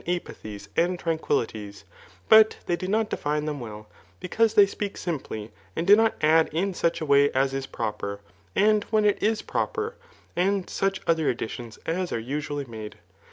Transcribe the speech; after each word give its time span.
i^adues 0.07 0.67
and 0.75 0.97
trahquiUities; 0.97 1.83
but 2.27 2.57
they 2.65 2.75
do 2.75 2.87
not 2.87 3.07
define 3.11 3.43
thetti 3.45 3.59
well, 3.59 3.87
because 4.19 4.55
they 4.55 4.65
speak 4.65 4.97
simply, 4.97 5.51
and 5.75 5.85
do 5.85 5.95
not 5.95 6.15
add, 6.21 6.49
in 6.51 6.73
such 6.73 7.01
awsy 7.01 7.31
aais 7.33 7.67
pibper, 7.67 8.17
and 8.55 8.83
^n^ien 8.89 9.05
it 9.05 9.21
is 9.21 9.43
proper, 9.43 9.93
and 10.35 10.67
such 10.71 11.01
other 11.05 11.31
tidtdmia, 11.35 11.77
as 11.85 12.11
are 12.11 12.19
usvally 12.19 12.67
made. 12.67 12.95